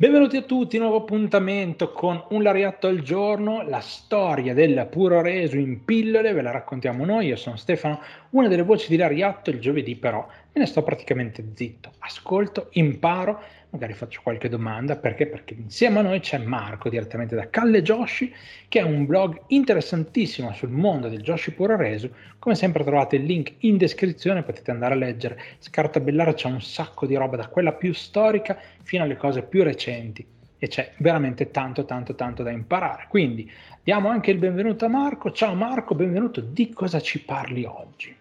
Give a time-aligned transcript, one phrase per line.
[0.00, 5.56] Benvenuti a tutti, nuovo appuntamento con un lariatto al giorno, la storia del puro reso
[5.56, 8.00] in pillole, ve la raccontiamo noi, io sono Stefano,
[8.30, 10.24] una delle voci di lariatto, il giovedì però
[10.58, 15.26] ne sto praticamente zitto, ascolto, imparo magari faccio qualche domanda, perché?
[15.26, 18.32] Perché insieme a noi c'è Marco direttamente da Calle Joshi,
[18.68, 22.10] che è un blog interessantissimo sul mondo del Joshi Puro Resu.
[22.38, 27.06] Come sempre trovate il link in descrizione, potete andare a leggere, scartabellare, c'è un sacco
[27.06, 30.26] di roba da quella più storica fino alle cose più recenti
[30.60, 33.06] e c'è veramente tanto tanto tanto da imparare.
[33.08, 33.50] Quindi
[33.82, 35.30] diamo anche il benvenuto a Marco.
[35.30, 36.40] Ciao Marco, benvenuto.
[36.40, 38.17] Di cosa ci parli oggi?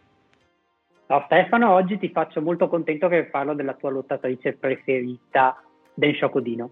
[1.07, 5.55] Ciao Stefano, oggi ti faccio molto contento che parlo della tua lottatrice preferita,
[5.93, 6.69] Den Shocodino.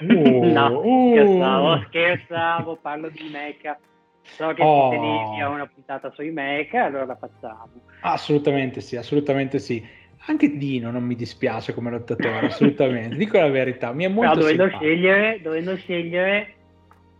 [0.00, 1.10] Uh, no, uh.
[1.10, 3.78] scherzavo, scherzavo, parlo di Mecha.
[4.22, 4.88] So che oh.
[4.88, 7.68] tenevi a una puntata sui Mecha, allora la facciamo.
[8.00, 9.86] Assolutamente sì, assolutamente sì.
[10.24, 13.14] Anche Dino non mi dispiace come lottatore, assolutamente.
[13.16, 16.54] Dico la verità, mi è molto Però dovendo scegliere, dovendo scegliere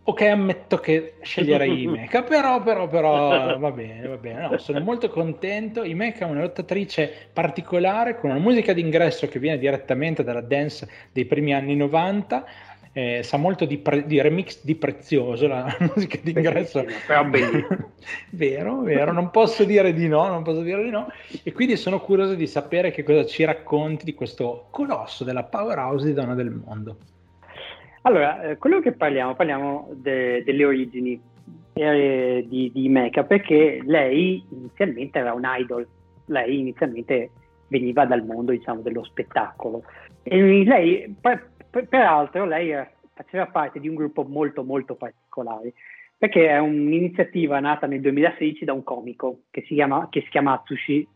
[0.02, 4.48] Ok, ammetto che sceglierei Imeca, però, però, però va bene, va bene.
[4.48, 5.84] No, sono molto contento.
[5.84, 11.26] Imeca è una lottatrice particolare con una musica d'ingresso che viene direttamente dalla dance dei
[11.26, 12.44] primi anni 90.
[12.92, 17.92] Eh, sa molto di, pre- di, remix di prezioso la musica d'ingresso però bellissimo
[18.30, 21.06] vero, vero, non posso dire di no non posso dire di no
[21.44, 26.04] e quindi sono curioso di sapere che cosa ci racconti di questo colosso della powerhouse
[26.04, 26.96] di donna del mondo
[28.02, 31.20] allora, eh, quello che parliamo, parliamo de, delle origini
[31.74, 35.86] eh, di, di Mecha, perché lei inizialmente era un idol,
[36.26, 37.30] lei inizialmente
[37.68, 39.84] veniva dal mondo, diciamo, dello spettacolo.
[40.22, 42.74] E lei, per, per, peraltro, lei
[43.12, 45.74] faceva parte di un gruppo molto, molto particolare,
[46.16, 50.54] perché è un'iniziativa nata nel 2016 da un comico che si chiama, che si chiama
[50.54, 51.06] Atsushi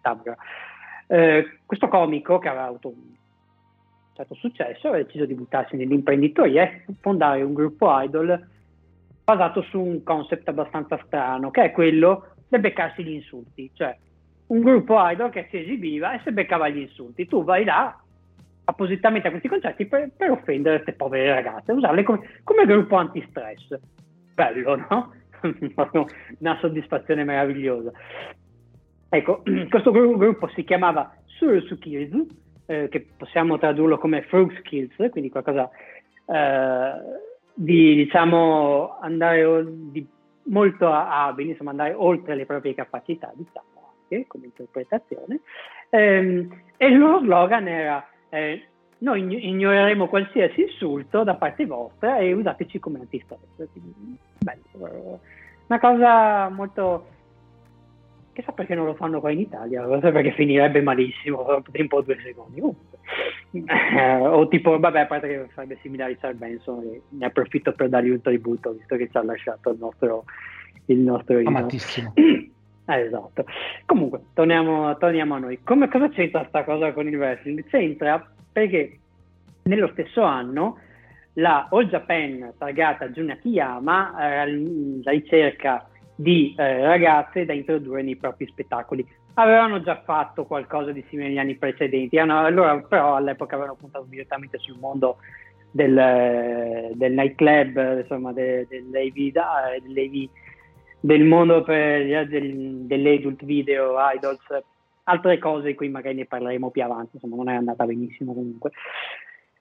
[0.00, 0.36] Tabra.
[1.06, 2.94] Eh, questo comico, che aveva avuto
[4.14, 8.48] certo successo, ha deciso di buttarsi nell'imprenditoria e fondare un gruppo idol
[9.24, 13.96] basato su un concept abbastanza strano, che è quello del beccarsi gli insulti, cioè
[14.48, 17.26] un gruppo idol che si esibiva e si beccava gli insulti.
[17.26, 17.96] Tu vai là
[18.64, 23.78] appositamente a questi concerti per, per offendere queste povere ragazze, usarle come, come gruppo antistress.
[24.34, 25.12] Bello, no?
[26.38, 27.92] Una soddisfazione meravigliosa.
[29.08, 32.26] Ecco, questo gruppo si chiamava Surusukirizu
[32.70, 35.68] eh, che possiamo tradurlo come frog skills, quindi qualcosa
[36.26, 36.92] eh,
[37.52, 40.06] di diciamo andare di
[40.44, 45.40] molto abili, insomma andare oltre le proprie capacità, diciamo anche come interpretazione.
[45.90, 48.62] Eh, e il loro slogan era eh,
[48.98, 53.40] noi ignoreremo qualsiasi insulto da parte vostra e usateci come antistress.
[54.38, 55.20] Bello,
[55.66, 57.06] una cosa molto
[58.40, 62.62] chissà perché non lo fanno qua in Italia, perché finirebbe malissimo, tempo due secondi.
[63.52, 67.72] Eh, o tipo, vabbè, a parte che sarebbe simile a Richard Benson, e ne approfitto
[67.72, 70.24] per dargli un tributo, visto che ci ha lasciato il nostro...
[70.86, 72.12] Il nostro Amatissimo.
[72.86, 73.44] Eh, esatto.
[73.86, 75.60] Comunque, torniamo, torniamo, a noi.
[75.62, 77.64] Come, cosa c'entra questa cosa con il wrestling?
[77.68, 78.98] C'entra perché
[79.62, 80.76] nello stesso anno
[81.34, 85.88] la All Japan targata Jun Akiyama era alla ricerca
[86.20, 89.06] di eh, ragazze da introdurre nei propri spettacoli.
[89.34, 94.58] Avevano già fatto qualcosa di simile negli anni precedenti, allora però all'epoca avevano puntato direttamente
[94.58, 95.16] sul mondo
[95.70, 99.32] del, del nightclub, insomma, del, dell'AV,
[99.82, 100.28] dell'AV,
[101.00, 104.44] del mondo per, del, dell'adult video, idols,
[105.04, 108.72] altre cose di cui magari ne parleremo più avanti, insomma non è andata benissimo comunque.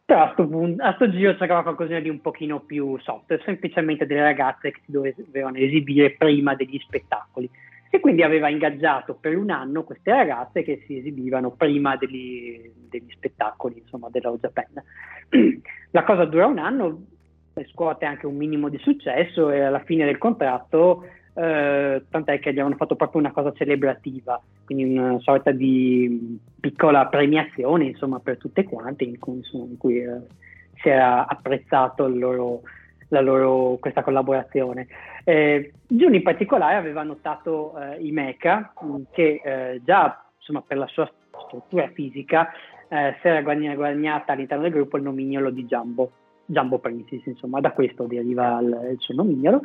[0.09, 4.08] Però a sto, punto, a sto giro cercava qualcosa di un pochino più soft, semplicemente
[4.08, 7.47] delle ragazze che si dovevano esibire prima degli spettacoli.
[7.92, 13.12] E quindi aveva ingaggiato per un anno queste ragazze che si esibivano prima degli, degli
[13.12, 14.81] spettacoli, insomma, della Japan.
[15.92, 17.03] La cosa dura un anno,
[17.72, 21.06] scuote anche un minimo di successo e alla fine del contratto
[21.39, 27.07] eh, tant'è che gli avevano fatto proprio una cosa celebrativa, quindi una sorta di piccola
[27.07, 30.22] premiazione insomma per tutte quante in cui, insomma, in cui eh,
[30.81, 32.62] si era apprezzato loro,
[33.07, 34.88] loro, questa collaborazione.
[35.24, 40.77] Eh, Jun in particolare aveva notato eh, i mecha mm, che eh, già insomma, per
[40.77, 41.09] la sua
[41.45, 42.51] struttura fisica
[42.89, 46.12] eh, si era guadagnata all'interno del gruppo il nomignolo di Jumbo.
[46.51, 49.62] Jumbo Princess, insomma, da questo deriva il, il suo nomignolo,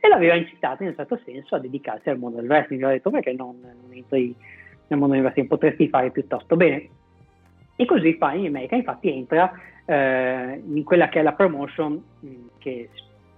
[0.00, 2.82] e l'aveva incitato in un certo senso a dedicarsi al mondo del wrestling.
[2.84, 4.34] Ha detto perché non, non entri
[4.86, 6.88] nel mondo del wrestling, potresti fare piuttosto bene.
[7.74, 9.52] E così fa in America, infatti entra
[9.84, 12.88] eh, in quella che è la promotion mh, che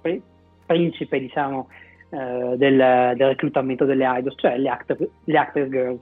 [0.03, 0.21] è
[0.67, 1.69] principe, diciamo,
[2.11, 2.77] eh, del,
[3.17, 6.01] del, reclutamento delle idols, cioè le actor, le actor girls.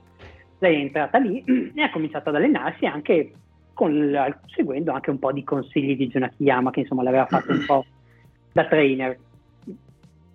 [0.59, 1.43] Lei è entrata lì
[1.73, 3.31] e ha cominciato ad allenarsi anche
[3.79, 4.13] con,
[4.47, 7.85] seguendo anche un po' di consigli di Junakiyama che insomma l'aveva fatto un po'
[8.51, 9.17] da trainer.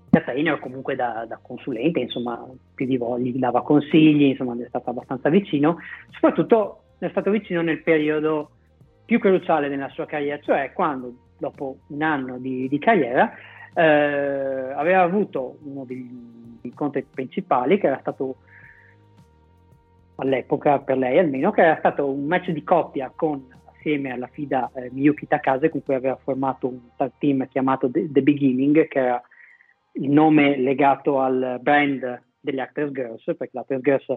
[0.08, 2.42] Da trainer o comunque da, da, consulente, insomma,
[2.74, 5.76] più di volte gli dava consigli, insomma, è stato abbastanza vicino,
[6.12, 8.48] soprattutto è stato vicino nel periodo
[9.04, 13.30] più cruciale della sua carriera, cioè quando dopo un anno di, di carriera
[13.74, 16.08] eh, aveva avuto uno degli
[16.62, 18.36] incontri principali che era stato
[20.16, 23.46] all'epoca per lei almeno, che era stato un match di coppia con
[23.84, 26.80] assieme alla FIDA eh, Miyuki Takase con cui aveva formato un
[27.18, 29.22] team chiamato The, The Beginning, che era
[29.92, 34.16] il nome legato al brand delle Actors Girls, perché l'Actors Girls, un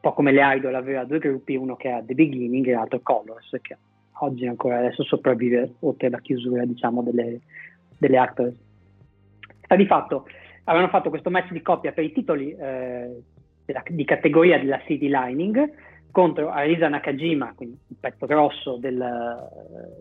[0.00, 3.56] po' come le idol, aveva due gruppi, uno che era The Beginning e l'altro Colors,
[3.60, 3.76] che
[4.20, 7.40] oggi ancora adesso sopravvive oltre alla chiusura diciamo, delle,
[7.98, 8.54] delle Actors.
[9.62, 10.26] Sta di fatto,
[10.64, 13.22] avevano fatto questo match di coppia per i titoli eh,
[13.72, 15.72] della, di categoria della City Lining
[16.10, 18.98] contro Arisa Nakajima, quindi un pezzo grosso del,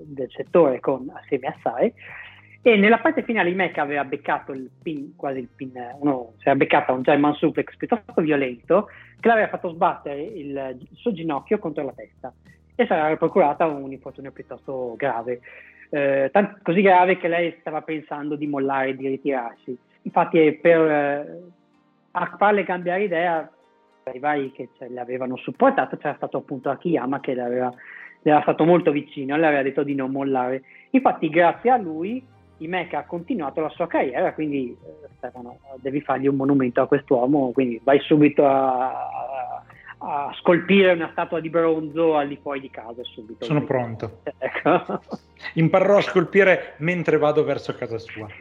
[0.05, 1.93] del settore con, assieme a Sai,
[2.61, 6.57] e nella parte finale Imeca aveva beccato il pin, quasi il pin, uno, si era
[6.57, 8.89] beccato un German suplex piuttosto violento.
[9.19, 12.33] Che l'aveva fatto sbattere il, il suo ginocchio contro la testa
[12.75, 15.41] e si era procurata un infortunio piuttosto grave,
[15.89, 19.77] eh, tanto, così grave che lei stava pensando di mollare, di ritirarsi.
[20.03, 21.41] Infatti per eh,
[22.37, 23.51] farle cambiare idea,
[24.13, 27.73] i vari che ce le avevano supportato c'era stato appunto Akiyama che le aveva,
[28.21, 30.63] le era stato molto vicino, le aveva detto di non mollare.
[30.91, 32.23] Infatti grazie a lui
[32.59, 37.51] Imeca ha continuato la sua carriera, quindi eh, Stefano, devi fargli un monumento a quest'uomo,
[37.51, 39.63] quindi vai subito a, a,
[39.99, 43.45] a scolpire una statua di bronzo al di fuori di casa subito.
[43.45, 44.21] Sono pronto.
[44.41, 45.01] Ecco.
[45.55, 48.27] Imparerò a scolpire mentre vado verso casa sua.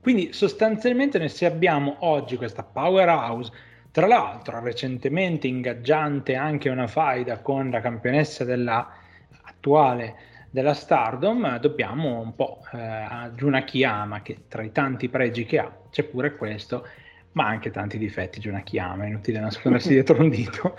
[0.00, 3.52] Quindi sostanzialmente noi se abbiamo oggi questa powerhouse,
[3.90, 8.88] tra l'altro recentemente ingaggiante anche una faida con la campionessa della
[9.42, 10.16] attuale
[10.50, 15.58] della Stardom, dobbiamo un po' eh, a Juna Kiyama, che tra i tanti pregi che
[15.58, 16.86] ha c'è pure questo,
[17.32, 20.76] ma anche tanti difetti Juna Kiyama, è inutile nascondersi dietro un dito.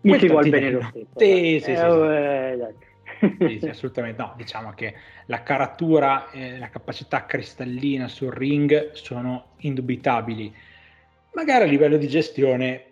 [0.00, 1.08] Mi si vuole bene lo stesso.
[1.16, 2.87] Sì, sì, eh, sì, sì.
[3.68, 4.34] Assolutamente no.
[4.36, 4.94] Diciamo che
[5.26, 10.54] la caratura e la capacità cristallina sul ring sono indubitabili.
[11.34, 12.84] Magari a livello di gestione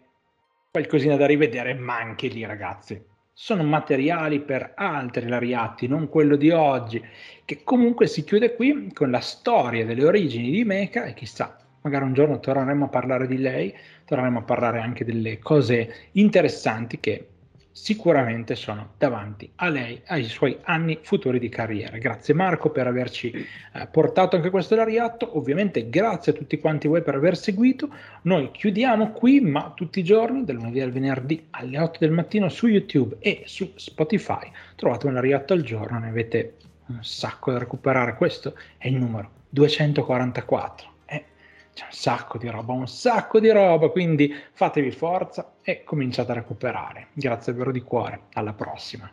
[0.70, 6.48] qualcosina da rivedere, ma anche lì, ragazzi sono materiali per altri lariati, non quello di
[6.48, 7.04] oggi,
[7.44, 12.04] che comunque si chiude qui con la storia delle origini di Mecha e chissà, magari
[12.04, 13.76] un giorno torneremo a parlare di lei,
[14.06, 17.28] torneremo a parlare anche delle cose interessanti che
[17.76, 21.98] sicuramente sono davanti a lei, ai suoi anni futuri di carriera.
[21.98, 27.02] Grazie Marco per averci eh, portato anche questo lariatto, ovviamente grazie a tutti quanti voi
[27.02, 27.90] per aver seguito,
[28.22, 32.48] noi chiudiamo qui, ma tutti i giorni, dal lunedì al venerdì alle 8 del mattino
[32.48, 36.54] su YouTube e su Spotify trovate un lariatto al giorno, ne avete
[36.86, 40.95] un sacco da recuperare, questo è il numero 244
[41.76, 46.36] c'è un sacco di roba, un sacco di roba, quindi fatevi forza e cominciate a
[46.36, 47.08] recuperare.
[47.12, 49.12] Grazie davvero di cuore, alla prossima.